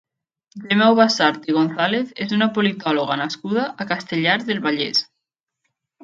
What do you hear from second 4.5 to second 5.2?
Vallès.